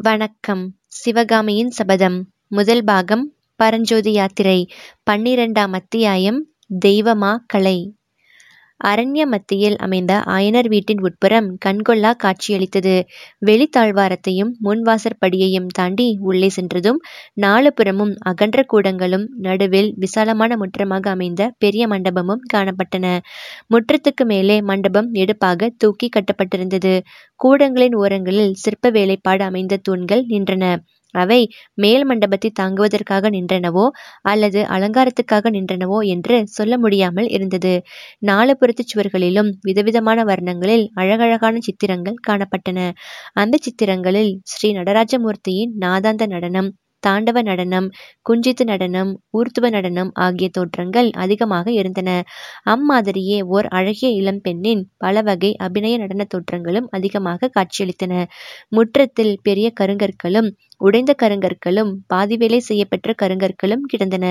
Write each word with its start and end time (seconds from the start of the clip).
வணக்கம். 0.00 0.74
சிவகாமியின் 0.86 1.70
சபதம் 1.70 2.28
முதல் 2.48 2.84
பாகம் 2.84 3.32
பரஞ்சோதி 3.56 4.12
யாத்திரை 4.12 4.68
பன்னிரெண்டாம் 5.10 5.72
அத்தியாயம் 5.72 6.46
தெய்வமா 6.84 7.36
கலை. 7.46 7.97
அரண்ய 8.80 9.26
மத்தியில் 9.26 9.76
அமைந்த 9.76 10.22
ஆயனர் 10.26 10.68
வீட்டின் 10.68 11.00
உட்புறம் 11.00 11.58
கண்கொள்ளா 11.66 12.12
காட்சியளித்தது. 12.16 12.94
வெளித்தாழ்வாரத்தையும் 13.46 14.52
முன்வாசற்படியையும் 14.64 15.66
தாண்டி 15.72 16.18
உள்ளே 16.20 16.48
சென்றதும் 16.48 17.00
நாலு 17.34 17.72
புறமும் 17.72 18.14
அகன்ற 18.18 18.64
கூடங்களும் 18.72 19.26
நடுவில் 19.38 19.94
விசாலமான 19.96 20.56
முற்றமாக 20.56 21.10
அமைந்த 21.10 21.52
பெரிய 21.58 21.88
மண்டபமும் 21.88 22.44
காணப்பட்டன. 22.54 23.06
முற்றத்துக்கு 23.70 24.24
மேலே 24.24 24.60
மண்டபம் 24.62 25.12
எடுப்பாக 25.12 25.70
தூக்கி 25.76 26.08
கட்டப்பட்டிருந்தது. 26.08 26.94
கூடங்களின் 27.36 27.94
ஓரங்களில் 27.94 28.54
சிற்ப 28.54 28.90
வேலைப்பாடு 28.90 29.44
அமைந்த 29.44 29.76
தூண்கள் 29.82 30.24
நின்றன. 30.28 30.64
அவை 31.18 31.40
மேல் 31.78 32.04
மண்டபத்தை 32.04 32.50
தாங்குவதற்காக 32.60 33.30
நின்றனவோ 33.30 33.86
அல்லது 34.24 34.62
அலங்காரத்துக்காக 34.76 35.50
நின்றனவோ 35.50 36.00
என்று 36.06 36.38
சொல்ல 36.48 36.78
முடியாமல் 36.78 37.28
இருந்தது. 37.28 37.74
நாலுபுறத்து 38.26 38.84
சுவர்களிலும் 38.84 39.52
விதவிதமான 39.62 40.24
வர்ணங்களில் 40.24 40.84
அழகழகான 40.94 41.56
சித்திரங்கள் 41.60 42.18
காணப்பட்டன. 42.28 42.78
அந்த 43.34 43.56
சித்திரங்களில் 43.62 44.34
ஸ்ரீ 44.44 44.70
நடராஜமூர்த்தியின் 44.72 45.74
நாதாந்த 45.78 46.26
நடனம் 46.26 46.70
தாண்டவ 47.02 47.38
நடனம் 47.42 47.86
குஞ்சித்து 48.26 48.64
நடனம் 48.64 49.10
ஊர்த்துவ 49.30 49.66
நடனம் 49.70 50.10
ஆகிய 50.24 50.46
தோற்றங்கள் 50.48 51.08
அதிகமாக 51.14 51.66
இருந்தன. 51.72 52.10
அம்மாதிரியே 52.66 53.38
ஓர் 53.48 53.66
அழகிய 53.70 54.08
இளம்பெண்ணின் 54.20 54.82
பல 54.96 55.22
வகை 55.22 55.50
அபிநய 55.66 55.96
நடன 55.98 56.26
தோற்றங்களும் 56.34 56.88
அதிகமாக 56.90 57.50
காட்சியளித்தன. 57.56 58.12
முற்றத்தில் 58.68 59.34
பெரிய 59.42 59.68
கருங்கற்களும் 59.80 60.50
உடைந்த 60.80 61.12
கருங்கற்களும் 61.22 61.92
பாதி 62.06 62.36
வேலை 62.36 62.60
செய்யப்பெற்ற 62.60 63.14
கருங்கற்களும் 63.22 63.84
கிடந்தன. 63.86 64.24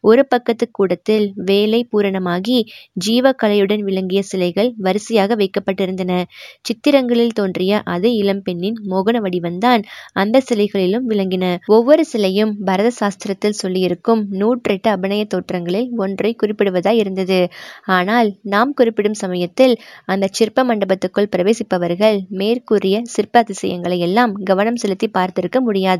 ஒரு 0.00 0.22
பக்கத்து 0.26 0.66
கூடத்தில் 0.70 1.26
வேலை 1.44 1.80
பூரணமாகி 1.92 2.58
ஜீவக்கலையுடன் 3.06 3.82
விளங்கிய 3.82 4.22
சிலைகள் 4.22 4.70
வரிசையாக 4.78 5.36
வைக்கப்பட்டிருந்தன. 5.36 6.12
சித்திரங்களில் 6.60 7.32
தோன்றிய 7.32 7.80
அதே 7.84 8.12
இளம்பெண்ணின் 8.22 8.78
மோகன 8.90 9.16
வடிவந்தான் 9.20 9.82
அந்த 10.12 10.42
சிலைகளிலும் 10.50 11.08
விளங்கின. 11.08 11.44
ஒவ்வொரு 11.66 12.04
சிலையும் 12.04 12.52
பரத 12.64 12.92
சாஸ்திரத்தில் 13.00 13.58
சொல்லியிருக்கும் 13.62 14.22
நூற்றெட்டு 14.34 14.88
அபிநய 14.88 15.24
தோற்றங்களில் 15.34 15.88
ஒன்றை 15.96 16.32
குறிப்பிடுவதாய் 16.42 17.00
இருந்தது. 17.02 17.40
ஆனால் 17.90 18.30
நாம் 18.46 18.72
குறிப்பிடும் 18.72 19.14
சமயத்தில் 19.14 19.74
அந்த 20.04 20.28
சிற்ப 20.32 20.64
மண்டபத்துக்குள் 20.64 21.30
பிரவேசிப்பவர்கள் 21.34 22.18
மேற்கூறிய 22.34 23.02
சிற்ப 23.06 23.32
அதிசயங்களை 23.38 23.98
எல்லாம் 23.98 24.32
கவனம் 24.42 24.76
செலுத்தி 24.76 25.08
பார்த்திருக்க 25.08 25.58
முடியாது. 25.60 25.92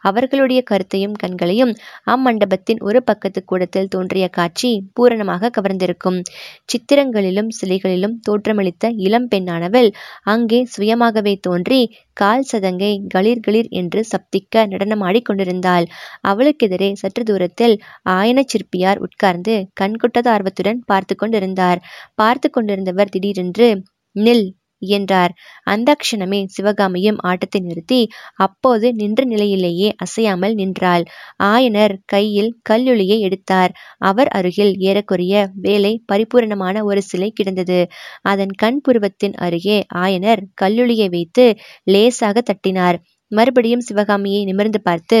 அவர்களுடைய 0.00 0.60
கருத்தையும் 0.62 1.14
கண்களையும் 1.14 1.72
அம்மண்டபத்தின் 2.06 2.80
ஒரு 2.80 3.00
பக்கத்து 3.02 3.40
கூடத்தில் 3.44 3.88
தோன்றிய 3.88 4.26
காட்சி 4.28 4.70
பூரணமாக 4.92 5.50
கவர்ந்திருக்கும். 5.50 6.18
சித்திரங்களிலும் 6.64 7.50
சிலைகளிலும் 7.58 8.16
தோற்றமளித்த 8.28 8.92
இளம் 8.98 9.28
பெண்ணானவள் 9.28 9.90
அங்கே 10.26 10.60
சுயமாகவே 10.76 11.34
தோன்றி 11.40 11.80
கால் 12.12 12.46
சதங்கை 12.52 12.92
களிர் 13.08 13.40
களிர் 13.40 13.68
என்று 13.72 14.00
சப்திக்க 14.12 14.64
நடனமாடிக் 14.66 15.26
கொண்டிருந்தாள். 15.28 15.86
அவளுக்கெதிரே 16.28 16.90
சற்று 16.94 17.22
தூரத்தில் 17.24 17.76
ஆயன 18.10 18.38
சிற்பியார் 18.52 18.98
உட்கார்ந்து 18.98 19.54
கண்கொட்டாத 19.80 20.28
ஆர்வத்துடன் 20.28 20.80
பார்த்து 20.86 21.16
கொண்டிருந்தார். 21.16 21.80
பார்த்து 22.14 22.48
கொண்டிருந்தவர் 22.50 23.10
திடீரென்று 23.10 23.68
நில் 24.16 24.46
என்றார். 24.80 25.32
அந்த 25.64 25.90
க்ஷணமே 26.00 26.40
சிவகாமியும் 26.46 27.18
ஆட்டத்தை 27.22 27.60
நிறுத்தி 27.60 28.00
அப்போது 28.36 28.86
நின்ற 28.92 29.24
நிலையிலேயே 29.24 29.88
அசையாமல் 29.96 30.54
நின்றாள். 30.54 31.04
ஆயனர் 31.44 31.94
கையில் 32.06 32.52
கல்லுளியை 32.70 33.18
எடுத்தார். 33.20 33.74
அவர் 33.98 34.30
அருகில் 34.30 34.72
ஏறக்குறைய 34.80 35.34
வேலை 35.60 35.92
பரிபூரணமான 36.06 36.84
ஒரு 36.84 37.02
சிலை 37.02 37.30
கிடந்தது. 37.30 37.80
அதன் 38.22 38.54
கண் 38.54 38.80
புருவத்தின் 38.80 39.36
அருகே 39.38 39.78
ஆயனர் 39.96 40.42
கல்லுளியை 40.62 41.08
வைத்து 41.10 41.46
லேசாக 41.84 42.40
தட்டினார். 42.40 42.98
மறுபடியும் 43.32 43.86
சிவகாமியை 43.88 44.42
நிமிர்ந்து 44.44 44.80
பார்த்து 44.80 45.20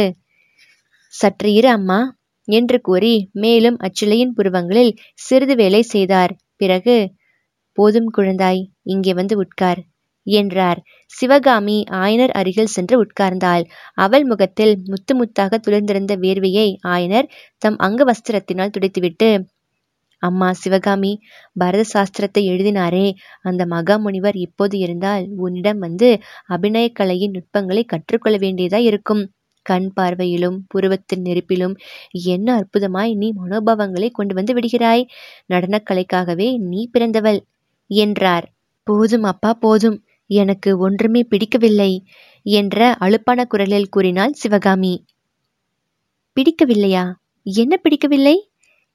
சற்று 1.14 1.50
இரு 1.52 1.68
அம்மா 1.68 2.00
என்று 2.48 2.78
கூறி 2.80 3.14
மேலும் 3.40 3.76
அச்சிலையின் 3.78 4.34
புருவங்களில் 4.36 4.92
சிறிது 5.18 5.54
வேலை 5.54 5.82
செய்தார். 5.84 6.32
பிறகு 6.56 6.96
போதும் 7.78 8.10
குழந்தாய் 8.16 8.60
இங்கே 8.84 9.12
வந்து 9.14 9.34
உட்கார் 9.36 9.80
என்றார். 10.26 10.80
சிவகாமி 11.12 11.76
ஆயனர் 12.00 12.32
அருகில் 12.32 12.74
சென்று 12.74 12.96
உட்கார்ந்தாள். 13.04 13.64
அவள் 13.96 14.24
முகத்தில் 14.24 14.74
முத்து 14.86 15.12
முத்தாக 15.14 15.58
துளிர்ந்திருந்த 15.58 16.14
வேர்வையை 16.16 16.68
ஆயனர் 16.88 17.30
தம் 17.58 17.78
அங்க 17.78 18.04
வஸ்திரத்தினால் 18.04 18.74
துடைத்துவிட்டு 18.76 19.30
அம்மா 20.22 20.48
சிவகாமி 20.52 21.10
பரத 21.56 21.82
சாஸ்திரத்தை 21.92 22.42
எழுதினாரே. 22.44 23.06
அந்த 23.42 23.62
மகாமுனிவர் 23.66 24.36
இப்போது 24.36 24.76
இருந்தால் 24.78 25.24
உன்னிடம் 25.36 25.78
வந்து 25.78 26.08
அபிநயக்கலையின் 26.48 27.34
நுட்பங்களை 27.36 27.84
கற்றுக்கொள்ள 27.84 28.38
வேண்டியதாய் 28.38 28.88
இருக்கும். 28.90 29.22
கண் 29.66 29.88
பார்வையிலும் 29.96 30.58
புருவத்தின் 30.72 31.24
நெருப்பிலும் 31.24 31.74
என்ன 32.26 32.48
அற்புதமாய் 32.60 33.12
நீ 33.14 33.28
மனோபாவங்களை 33.32 34.10
கொண்டு 34.10 34.34
வந்து 34.34 34.54
விடுகிறாய். 34.54 35.04
நடனக்கலைக்காகவே 35.48 36.48
நீ 36.70 36.82
பிறந்தவள். 36.92 37.40
என்றார். 37.92 38.46
போதும் 38.86 39.22
அப்பா 39.22 39.50
போதும். 39.54 39.98
எனக்கு 40.30 40.78
ஒன்றுமே 40.78 41.22
பிடிக்கவில்லை 41.22 41.92
என்ற 42.46 42.96
அழுப்பான 43.00 43.44
குரலில் 43.46 43.88
கூறினாள் 43.88 44.32
சிவகாமி. 44.32 44.94
பிடிக்கவில்லையா? 46.36 47.04
என்ன 47.42 47.76
பிடிக்கவில்லை? 47.76 48.36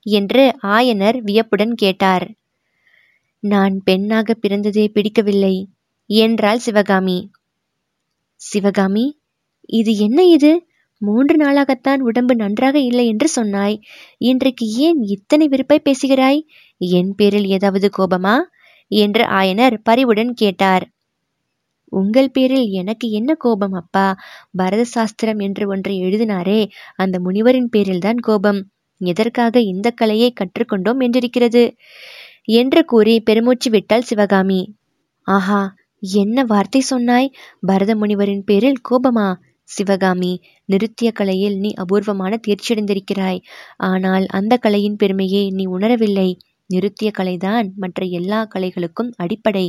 என்று 0.05 0.43
ஆயனர் 0.63 1.17
வியப்புடன் 1.17 1.73
கேட்டார். 1.75 2.25
நான் 3.43 3.81
பெண்ணாக 3.83 4.35
பிறந்ததே 4.41 4.87
பிடிக்கவில்லை 4.87 5.55
என்றாள் 6.09 6.57
சிவகாமி. 6.57 7.31
சிவகாமி 8.41 9.05
இது 9.69 9.91
என்ன 9.97 10.23
இது? 10.23 10.51
மூன்று 11.01 11.35
நாளாகத்தான் 11.37 11.99
உடம்பு 11.99 12.35
நன்றாக 12.35 12.79
இல்லை 12.79 13.07
என்று 13.07 13.27
சொன்னாய். 13.27 13.77
இன்றைக்கு 14.17 14.65
ஏன் 14.65 14.99
இத்தனை 15.01 15.47
விருப்பாய் 15.47 15.83
பேசுகிறாய்? 15.83 16.47
என் 16.77 17.15
பேரில் 17.15 17.47
ஏதாவது 17.47 17.89
கோபமா? 17.97 18.35
என்று 18.91 19.23
ஆயனர் 19.23 19.75
பரிவுடன் 19.83 20.33
கேட்டார். 20.33 20.85
உங்கள் 21.91 22.31
பேரில் 22.31 22.67
எனக்கு 22.71 23.09
என்ன 23.09 23.33
கோபம் 23.35 23.73
அப்பா? 23.73 24.07
பரத 24.51 24.83
சாஸ்திரம் 24.83 25.39
என்று 25.39 25.67
ஒன்றை 25.67 25.95
எழுதினாரே 26.03 26.61
அந்த 26.95 27.19
முனிவரின் 27.19 27.69
பேரில்தான் 27.75 28.19
கோபம். 28.19 28.61
எதற்காக 29.01 29.59
இந்த 29.59 29.91
கலையை 29.91 30.33
கற்றுக்கொண்டோம் 30.33 31.01
என்றிருக்கிறது? 31.01 31.63
என்று 32.53 32.85
கூறி 32.85 33.15
பெருமூச்சு 33.21 33.69
விட்டாள் 33.69 34.01
சிவகாமி. 34.01 34.61
ஆஹா 35.27 35.61
என்ன 36.03 36.43
வார்த்தை 36.43 36.81
சொன்னாய்? 36.81 37.33
பரத 37.61 37.91
முனிவரின் 37.95 38.43
பேரில் 38.45 38.81
கோபமா? 38.89 39.27
சிவகாமி 39.69 40.33
நிருத்திய 40.65 41.11
கலையில் 41.11 41.55
நீ 41.57 41.69
அபூர்வமான 41.73 42.39
தேர்ச்சியடைந்திருக்கிறாய். 42.47 43.39
ஆனால் 43.77 44.25
அந்த 44.29 44.57
கலையின் 44.57 44.95
பெருமையை 44.95 45.43
நீ 45.51 45.65
உணரவில்லை. 45.65 46.29
நிருத்திய 46.69 47.11
கலைதான் 47.17 47.67
மற்ற 47.75 48.05
எல்லா 48.11 48.47
கலைகளுக்கும் 48.55 49.11
அடிப்படை. 49.17 49.65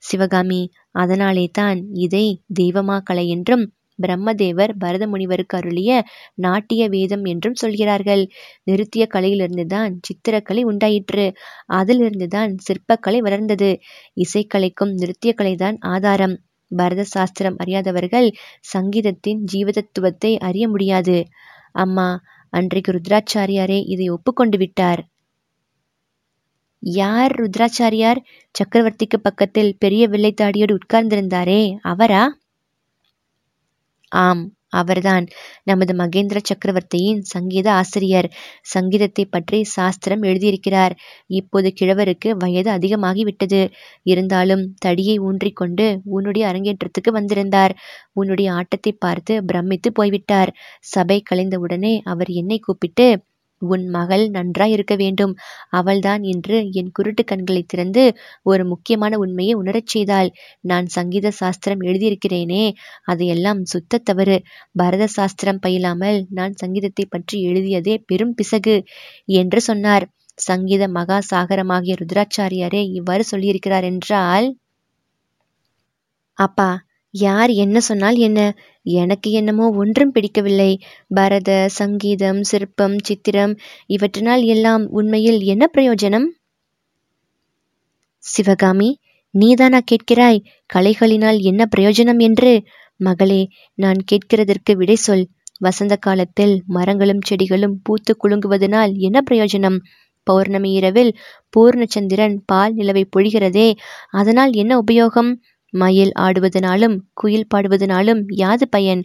சிவகாமி 0.00 0.62
அதனாலே 0.94 1.46
தான் 1.52 1.80
இதை 1.98 2.26
தெய்வமா 2.60 2.98
கலை 3.02 3.28
என்றும் 3.28 3.64
பிரம்மதேவர் 3.98 4.72
பரத 4.78 5.04
முனிவருக்கு 5.06 5.56
அருளிய 5.56 5.90
நாட்டிய 6.34 6.88
வேதம் 6.88 7.24
என்றும் 7.24 7.54
சொல்கிறார்கள். 7.54 8.22
நிருத்திய 8.64 9.04
கலையிலிருந்துதான் 9.14 9.92
சித்திரக்கலை 10.06 10.62
உண்டாயிற்று. 10.62 11.26
அதிலிருந்துதான் 11.72 12.54
சிற்பக்கலை 12.66 13.18
வளர்ந்தது. 13.18 13.70
இசைக்கலைக்கும் 14.16 14.94
நிருத்திய 14.94 15.32
கலைதான் 15.36 15.78
ஆதாரம். 15.86 16.36
பரத 16.70 17.02
சாஸ்திரம் 17.04 17.56
அறியாதவர்கள் 17.56 18.28
சங்கீதத்தின் 18.74 19.40
ஜீவதத்துவத்தை 19.52 20.32
அறிய 20.40 20.68
முடியாது. 20.68 21.16
அம்மா 21.74 22.08
அன்றைக்கு 22.52 22.90
ருத்ராச்சாரியாரே 22.92 23.78
இதை 23.86 24.06
ஒப்புக்கொண்டு 24.08 24.58
விட்டார். 24.58 25.00
யார் 26.84 27.32
ருத்ராச்சாரியார் 27.32 28.20
சக்கரவர்த்திக்கு 28.54 29.18
பக்கத்தில் 29.22 29.76
பெரிய 29.78 30.08
வெள்ளைத்தாடியோடு 30.08 30.74
உட்கார்ந்திருந்தாரே 30.78 31.62
அவரா? 31.82 32.22
ஆம் 34.12 34.42
அவர்தான். 34.68 35.26
நமது 35.62 35.92
மகேந்திர 35.94 36.38
சக்கரவர்த்தியின் 36.42 37.20
சங்கீத 37.22 37.72
ஆசிரியர். 37.72 38.28
சங்கீதத்தை 38.62 39.24
பற்றி 39.24 39.64
சாஸ்திரம் 39.64 40.22
எழுதியிருக்கிறார். 40.22 40.94
இப்போது 41.26 41.72
கிழவருக்கு 41.80 42.30
வயது 42.36 42.70
அதிகமாகிவிட்டது. 42.70 43.60
இருந்தாலும் 44.02 44.64
தடியை 44.78 45.18
ஊன்றிக்கொண்டு 45.18 45.86
உன்னுடைய 46.04 46.46
அரங்கேற்றத்துக்கு 46.52 47.12
வந்திருந்தார். 47.12 47.74
உன்னுடைய 48.12 48.52
ஆட்டத்தை 48.52 48.92
பார்த்து 48.92 49.44
பிரமித்து 49.44 49.92
போய்விட்டார். 49.92 50.52
சபை 50.86 51.22
கலைந்தவுடனே 51.30 52.00
அவர் 52.04 52.28
என்னை 52.28 52.58
கூப்பிட்டு 52.58 53.08
உன் 53.66 53.84
மகள் 53.90 54.24
நன்றாய் 54.30 54.72
இருக்க 54.72 54.94
வேண்டும். 54.96 55.34
அவள்தான் 55.72 56.22
இன்று 56.24 56.58
என் 56.72 56.90
குருட்டு 56.92 57.24
கண்களை 57.24 57.62
திறந்து 57.64 58.04
ஒரு 58.44 58.64
முக்கியமான 58.66 59.18
உண்மையை 59.18 59.54
உணரச் 59.54 59.92
செய்தாள். 59.94 60.30
நான் 60.64 60.88
சங்கீத 60.88 61.32
சாஸ்திரம் 61.40 61.84
எழுதியிருக்கிறேனே 61.84 62.64
அதையெல்லாம் 63.04 63.62
சுத்த 63.72 64.02
தவறு. 64.04 64.38
பரத 64.74 65.06
சாஸ்திரம் 65.16 65.62
பயிலாமல் 65.62 66.20
நான் 66.32 66.56
சங்கீதத்தை 66.56 67.06
பற்றி 67.08 67.38
எழுதியதே 67.48 67.96
பெரும் 68.06 68.34
பிசகு 68.34 68.76
என்று 69.36 69.60
சொன்னார். 69.60 70.06
சங்கீத 70.38 70.84
மகா 70.94 71.18
சாகரமாகிய 71.28 71.94
ருத்ராச்சாரியாரே 72.00 72.82
இவ்வாறு 72.94 73.24
சொல்லியிருக்கிறார் 73.32 73.86
என்றால் 73.90 74.46
அப்பா 76.38 76.68
யார் 77.14 77.50
என்ன 77.50 77.80
சொன்னால் 77.80 78.16
என்ன? 78.16 78.40
எனக்கு 78.82 79.30
என்னமோ 79.30 79.66
ஒன்றும் 79.70 80.12
பிடிக்கவில்லை. 80.12 80.70
பரத 81.14 81.50
சங்கீதம் 81.68 82.40
சிற்பம் 82.42 82.96
சித்திரம் 83.02 83.54
இவற்றினால் 83.86 84.44
எல்லாம் 84.44 84.84
உண்மையில் 84.90 85.40
என்ன 85.42 85.64
பிரயோஜனம்? 85.76 86.26
சிவகாமி 88.18 88.90
நீதானா 89.34 89.80
கேட்கிறாய்? 89.90 90.42
கலைகளினால் 90.74 91.38
என்ன 91.40 91.62
பிரயோஜனம் 91.76 92.20
என்று? 92.20 92.52
மகளே 93.00 93.42
நான் 93.78 94.00
கேட்கிறதற்கு 94.12 94.72
விடை 94.72 94.94
சொல். 94.94 95.24
வசந்த 95.60 95.94
காலத்தில் 95.96 96.54
மரங்களும் 96.66 97.24
செடிகளும் 97.28 97.74
பூத்து 97.82 98.12
குலுங்குவதனால் 98.22 98.92
என்ன 98.98 99.18
பிரயோஜனம்? 99.30 99.78
பௌர்ணமி 100.26 100.70
இரவில் 100.72 101.10
பூர்ணச்சந்திரன் 101.56 102.36
பால் 102.46 102.74
நிலவை 102.74 103.02
பொழிகிறதே 103.16 103.68
அதனால் 104.10 104.52
என்ன 104.52 104.72
உபயோகம்? 104.78 105.30
மயில் 105.74 106.12
ஆடுவதனாலும் 106.20 106.96
குயில் 107.14 107.48
பாடுவதனாலும் 107.54 108.20
யாது 108.36 108.68
பயன்? 108.68 109.02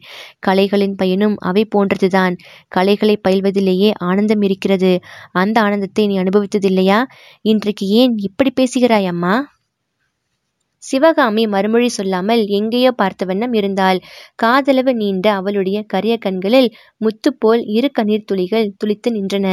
கலைகளின் 0.47 0.95
பயனும் 0.95 1.35
அவை 1.41 1.67
போன்றதுதான். 1.75 2.35
கலைகளை 2.67 3.15
பயில்வதிலேயே 3.27 3.91
ஆனந்தம் 3.99 4.41
இருக்கிறது. 4.41 4.91
அந்த 5.33 5.61
ஆனந்தத்தை 5.61 6.07
நீ 6.07 6.17
அனுபவித்ததில்லையா? 6.19 6.99
இன்றைக்கு 7.45 7.87
ஏன் 7.87 8.15
இப்படி 8.21 8.51
பேசுகிறாய் 8.51 9.05
அம்மா? 9.05 9.35
சிவகாமி 10.83 11.43
மறுமொழி 11.47 11.87
சொல்லாமல் 11.89 12.41
எங்கேயோ 12.49 12.91
பார்த்த 12.91 13.25
வண்ணம் 13.25 13.53
இருந்தாள். 13.53 13.97
காதளவு 14.43 14.91
நீண்ட 14.93 15.25
அவளுடைய 15.33 15.79
கரிய 15.83 16.15
கண்களில் 16.17 16.69
முத்துப்போல் 17.01 17.63
இரு 17.67 17.89
கண்ணீர் 17.91 18.25
துளிகள் 18.25 18.71
துளித்து 18.77 19.11
நின்றன. 19.11 19.47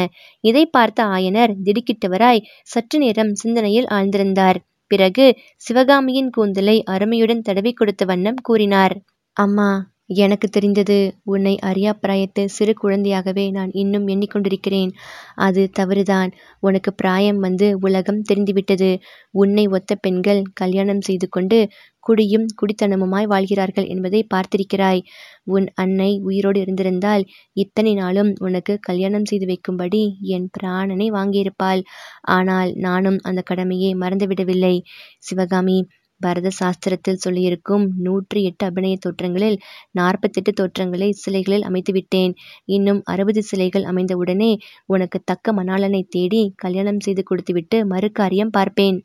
இதை 0.44 0.64
பார்த்த 0.66 1.04
ஆயனர் 1.06 1.54
திடுக்கிட்டவராய் 1.64 2.44
சற்று 2.64 2.98
நேரம் 2.98 3.34
சிந்தனையில் 3.34 3.90
ஆழ்ந்திருந்தார். 3.90 4.60
பிறகு 4.86 5.26
சிவகாமியின் 5.56 6.30
கூந்தலை 6.30 6.82
அருமையுடன் 6.84 7.42
தடவி 7.42 7.72
கொடுத்த 7.72 8.04
வண்ணம் 8.04 8.40
கூறினார். 8.42 8.94
அம்மா 9.36 9.70
எனக்கு 10.10 10.48
தெரிந்தது 10.48 10.96
உன்னை 11.24 11.52
அறியா 11.58 11.92
பிராயத்து 12.02 12.42
சிறு 12.46 12.72
குழந்தையாகவே 12.82 13.44
நான் 13.50 13.70
இன்னும் 13.72 14.06
எண்ணிக்கொண்டிருக்கிறேன். 14.06 14.90
அது 15.36 15.62
தவறுதான். 15.72 16.30
உனக்கு 16.60 16.90
பிராயம் 16.94 17.38
வந்து 17.38 17.68
உலகம் 17.80 18.22
தெரிந்துவிட்டது. 18.22 18.90
உன்னை 19.34 19.64
ஒத்த 19.68 19.94
பெண்கள் 19.96 20.42
கல்யாணம் 20.52 21.00
செய்து 21.00 21.28
கொண்டு 21.28 21.58
குடியும் 22.00 22.46
குடித்தனமுமாய் 22.58 23.26
வாழ்கிறார்கள் 23.26 23.86
என்பதை 23.86 24.20
பார்த்திருக்கிறாய். 24.34 25.00
உன் 25.44 25.66
அன்னை 25.74 26.10
உயிரோடு 26.22 26.60
இருந்திருந்தால் 26.60 27.24
இத்தனை 27.56 27.94
நாளும் 27.94 28.32
உனக்கு 28.38 28.74
கல்யாணம் 28.80 29.24
செய்து 29.24 29.46
வைக்கும்படி 29.46 30.02
என் 30.20 30.48
பிராணனை 30.58 31.08
வாங்கியிருப்பாள். 31.10 31.82
ஆனால் 32.30 32.72
நானும் 32.78 33.18
அந்த 33.22 33.42
கடமையை 33.42 33.92
மறந்துவிடவில்லை. 33.94 34.74
சிவகாமி 35.18 35.78
பரத 36.20 36.48
சாஸ்திரத்தில் 36.58 37.22
சொல்லியிருக்கும் 37.24 37.84
நூற்றி 37.98 38.40
எட்டு 38.42 38.64
அபிநய 38.66 38.96
தோற்றங்களில் 39.06 39.58
நாற்பத்தெட்டு 39.90 40.52
தோற்றங்களை 40.52 41.08
சிலைகளில் 41.22 41.66
அமைத்துவிட்டேன். 41.68 42.32
இன்னும் 42.68 43.00
அறுபது 43.04 43.42
சிலைகள் 43.42 43.84
அமைந்தவுடனே 43.84 44.52
உனக்கு 44.86 45.20
தக்க 45.24 45.52
மணாளனை 45.52 46.02
தேடி 46.08 46.42
கல்யாணம் 46.56 47.00
செய்து 47.00 47.22
கொடுத்துவிட்டு 47.22 47.78
மறு 47.86 48.10
காரியம் 48.12 48.50
பார்ப்பேன். 48.50 48.98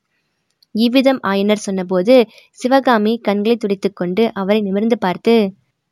இவ்விதம் 0.75 1.19
ஆயனர் 1.27 1.65
சொன்னபோது 1.65 2.13
சிவகாமி 2.59 3.13
கண்களை 3.21 3.55
துடைத்துக்கொண்டு 3.57 4.23
அவரை 4.33 4.59
நிமிர்ந்து 4.61 4.97
பார்த்து 4.97 5.33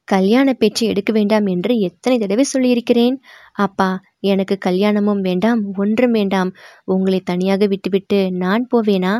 கல்யாண 0.10 0.54
பேச்சு 0.54 0.84
எடுக்க 0.88 1.12
வேண்டாம் 1.14 1.46
என்று 1.46 1.74
எத்தனை 1.80 2.16
தடவை 2.20 2.44
சொல்லியிருக்கிறேன்? 2.44 3.16
அப்பா 3.58 3.90
எனக்கு 4.24 4.56
கல்யாணமும் 4.58 5.22
வேண்டாம் 5.22 5.62
ஒன்றும் 5.76 6.12
வேண்டாம். 6.12 6.52
உங்களை 6.86 7.20
தனியாக 7.22 7.66
விட்டுவிட்டு 7.66 8.20
நான் 8.36 8.68
போவேனா? 8.72 9.14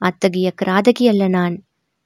அத்தகைய 0.00 0.50
கிராதகி 0.62 1.06
அல்ல 1.08 1.26
நான். 1.28 1.56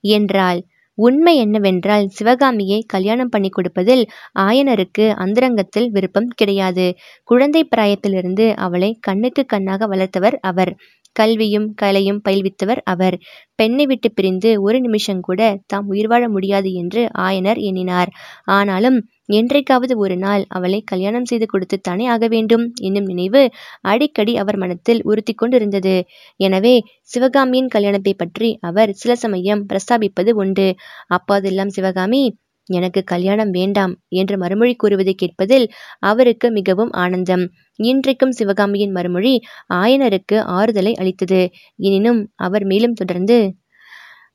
என்றாள். 0.04 0.60
உண்மை 0.98 1.36
என்னவென்றால் 1.36 2.06
சிவகாமியை 2.08 2.78
கல்யாணம் 2.86 3.28
பண்ணி 3.28 3.48
கொடுப்பதில் 3.48 4.02
ஆயனருக்கு 4.38 5.04
அந்தரங்கத்தில் 5.16 5.88
விருப்பம் 5.90 6.30
கிடையாது. 6.36 6.86
குழந்தை 7.24 7.62
பிராயத்திலிருந்து 7.68 8.46
அவளை 8.56 8.90
கண்ணுக்கு 9.00 9.44
கண்ணாக 9.46 9.88
வளர்த்தவர் 9.88 10.36
அவர். 10.42 10.72
கல்வியும் 11.16 11.68
கலையும் 11.74 12.20
பயில்வித்தவர் 12.24 12.80
அவர். 12.86 13.16
பெண்ணை 13.58 13.84
விட்டு 13.86 14.08
பிரிந்து 14.12 14.50
ஒரு 14.62 14.78
நிமிஷம் 14.80 15.20
கூட 15.20 15.40
தாம் 15.66 15.88
உயிர் 15.88 16.08
வாழ 16.08 16.24
முடியாது 16.28 16.70
என்று 16.74 17.02
ஆயனர் 17.26 17.60
எண்ணினார். 17.68 18.10
ஆனாலும் 18.50 18.98
என்றைக்காவது 19.32 19.94
ஒரு 19.96 20.16
நாள் 20.16 20.44
அவளை 20.48 20.78
கல்யாணம் 20.82 21.28
செய்து 21.30 21.46
கொடுத்துத்தானே 21.46 22.04
ஆக 22.08 22.24
வேண்டும் 22.28 22.64
என்னும் 22.80 23.08
நினைவு 23.10 23.42
அடிக்கடி 23.84 24.32
அவர் 24.36 24.58
மனத்தில் 24.58 25.02
உறுத்தி 25.04 25.34
கொண்டிருந்தது. 25.34 25.94
எனவே 26.40 26.74
சிவகாமியின் 27.10 27.72
கல்யாணத்தை 27.74 28.14
பற்றி 28.14 28.50
அவர் 28.62 28.92
சில 28.94 29.14
சமயம் 29.16 29.64
பிரஸ்தாபிப்பது 29.70 30.32
உண்டு. 30.42 30.68
அப்போதெல்லாம் 31.08 31.74
சிவகாமி 31.76 32.22
எனக்கு 32.70 33.00
கல்யாணம் 33.04 33.50
வேண்டாம் 33.50 33.92
என்று 34.08 34.38
மறுமொழி 34.38 34.74
கூறுவதை 34.74 35.14
கேட்பதில் 35.14 35.66
அவருக்கு 36.00 36.50
மிகவும் 36.50 36.92
ஆனந்தம். 37.02 37.44
இன்றைக்கும் 37.80 38.30
சிவகாமியின் 38.30 38.90
மறுமொழி 38.90 39.34
ஆயனருக்கு 39.74 40.38
ஆறுதலை 40.58 40.92
அளித்தது. 40.94 41.40
எனினும் 41.80 42.20
அவர் 42.40 42.64
மேலும் 42.64 42.92
தொடர்ந்து 42.92 43.38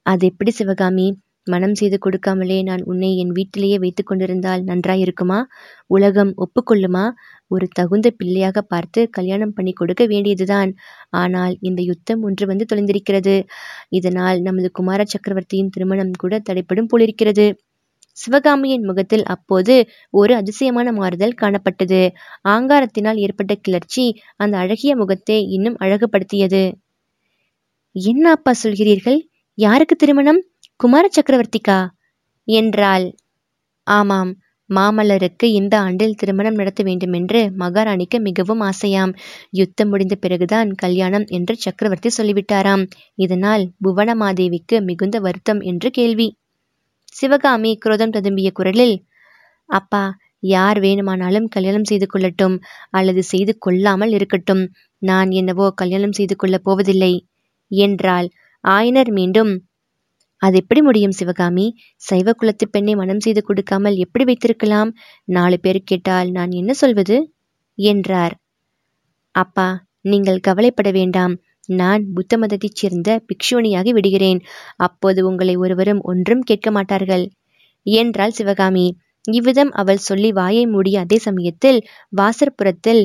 அது 0.03 0.25
எப்படி 0.25 0.51
சிவகாமி? 0.51 1.07
மனம் 1.47 1.75
செய்து 1.75 1.97
கொடுக்காமலே 2.05 2.57
நான் 2.63 2.83
உன்னை 2.83 3.09
என் 3.17 3.31
வீட்டிலேயே 3.31 3.77
வைத்து 3.77 4.03
கொண்டிருந்தால் 4.03 4.61
நன்றாயிருக்குமா? 4.63 5.39
உலகம் 5.89 6.31
ஒப்புக்கொள்ளுமா? 6.37 7.03
ஒரு 7.51 7.65
தகுந்த 7.67 8.07
பிள்ளையாக 8.11 8.61
பார்த்து 8.61 9.01
கல்யாணம் 9.09 9.53
பண்ணி 9.53 9.73
கொடுக்க 9.73 10.03
வேண்டியதுதான். 10.05 10.71
ஆனால் 11.09 11.53
இந்த 11.61 11.81
யுத்தம் 11.81 12.23
ஒன்று 12.23 12.45
வந்து 12.45 12.65
தொலைந்திருக்கிறது. 12.71 13.35
இதனால் 13.89 14.39
நமது 14.41 14.71
குமார 14.71 15.03
சக்கரவர்த்தியின் 15.05 15.69
திருமணம் 15.69 16.13
கூட 16.17 16.39
தடைப்படும் 16.39 16.89
போலிருக்கிறது. 16.89 17.47
சிவகாமியின் 18.25 18.83
முகத்தில் 18.83 19.25
அப்போது 19.25 19.75
ஒரு 20.13 20.33
அதிசயமான 20.35 20.91
மாறுதல் 20.91 21.39
காணப்பட்டது. 21.41 22.01
ஆங்காரத்தினால் 22.49 23.17
ஏற்பட்ட 23.17 23.55
கிளர்ச்சி 23.55 24.05
அந்த 24.35 24.57
அழகிய 24.57 24.95
முகத்தை 24.95 25.37
இன்னும் 25.49 25.77
அழகுபடுத்தியது. 25.79 26.63
என்ன 27.95 28.31
அப்பா 28.31 28.51
சொல்கிறீர்கள்? 28.63 29.19
யாருக்கு 29.57 29.95
திருமணம்? 29.95 30.41
குமார 30.75 31.05
சக்கரவர்த்திக்கா? 31.09 31.79
என்றாள். 32.47 33.05
ஆமாம் 33.87 34.31
மாமல்லருக்கு 34.69 35.47
இந்த 35.51 35.79
ஆண்டில் 35.79 36.15
திருமணம் 36.15 36.55
நடத்த 36.55 36.83
வேண்டுமென்று 36.83 37.41
மகாராணிக்கு 37.59 38.17
மிகவும் 38.19 38.61
ஆசையாம். 38.61 39.11
யுத்தம் 39.51 39.89
முடிந்த 39.89 40.15
பிறகுதான் 40.15 40.69
கல்யாணம் 40.73 41.25
என்று 41.29 41.55
சக்கரவர்த்தி 41.55 42.11
சொல்லிவிட்டாராம். 42.17 42.83
இதனால் 43.15 43.65
புவனமாதேவிக்கு 43.83 44.77
மிகுந்த 44.81 45.19
வருத்தம் 45.19 45.61
என்று 45.61 45.89
கேள்வி. 45.89 46.27
சிவகாமி 47.15 47.71
குரோதம் 47.85 48.13
ததும்பிய 48.13 48.49
குரலில் 48.51 48.95
அப்பா 49.69 50.03
யார் 50.43 50.79
வேணுமானாலும் 50.79 51.47
கல்யாணம் 51.47 51.83
செய்து 51.83 52.07
கொள்ளட்டும் 52.07 52.55
அல்லது 52.89 53.21
செய்து 53.23 53.53
கொள்ளாமல் 53.57 54.11
இருக்கட்டும். 54.11 54.63
நான் 55.01 55.29
என்னவோ 55.31 55.67
கல்யாணம் 55.71 56.11
செய்து 56.11 56.35
கொள்ளப் 56.35 56.63
போவதில்லை. 56.63 57.13
என்றாள். 57.71 58.27
ஆயனர் 58.63 59.11
மீண்டும் 59.11 59.53
அது 60.41 60.55
எப்படி 60.57 60.81
முடியும் 60.81 61.11
சிவகாமி? 61.11 61.65
சைவ 61.95 62.33
குலத்து 62.33 62.65
பெண்ணை 62.69 62.93
மனம் 62.95 63.19
செய்து 63.19 63.41
கொடுக்காமல் 63.43 63.95
எப்படி 63.95 64.23
வைத்திருக்கலாம்? 64.23 64.89
நாலு 65.27 65.57
பேர் 65.59 65.79
கேட்டால் 65.83 66.29
நான் 66.29 66.51
என்ன 66.51 66.73
சொல்வது? 66.73 67.17
என்றார். 67.77 68.35
அப்பா 69.35 69.67
நீங்கள் 70.01 70.39
கவலைப்பட 70.39 70.89
வேண்டாம். 70.91 71.33
நான் 71.69 72.13
புத்த 72.13 72.37
மதத்தைச் 72.37 72.75
சேர்ந்த 72.75 73.23
பிக்ஷுவனியாகி 73.27 73.89
விடுகிறேன். 73.89 74.39
அப்போது 74.77 75.27
உங்களை 75.27 75.55
ஒருவரும் 75.55 76.01
ஒன்றும் 76.03 76.41
கேட்க 76.41 76.71
மாட்டார்கள். 76.71 77.25
என்றாள் 77.85 78.31
சிவகாமி. 78.31 78.87
இவ்விதம் 79.25 79.71
அவள் 79.71 79.97
சொல்லி 79.97 80.31
வாயை 80.31 80.65
மூடிய 80.65 80.99
அதே 80.99 81.17
சமயத்தில் 81.17 81.79
வாசற்புறத்தில் 82.17 83.03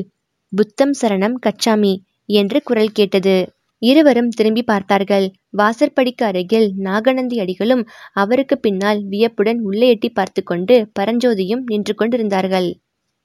புத்தம் 0.53 0.93
சரணம் 1.01 1.37
கச்சாமி 1.45 1.93
என்று 2.29 2.63
குரல் 2.63 2.91
கேட்டது. 2.91 3.35
இருவரும் 3.81 4.29
திரும்பி 4.29 4.63
பார்த்தார்கள். 4.63 5.25
வாசற்படிக்கு 5.49 6.25
அருகில் 6.25 6.67
நாகநந்தி 6.77 7.37
அடிகளும் 7.39 7.83
அவருக்கு 8.13 8.59
பின்னால் 8.59 8.99
வியப்புடன் 9.05 9.59
உள்ளே 9.59 9.87
எட்டி 9.89 10.09
பார்த்து 10.09 10.43
கொண்டு 10.43 10.75
பரஞ்சோதியும் 10.99 11.63
நின்று 11.65 11.95
கொண்டிருந்தார்கள். 11.95 12.69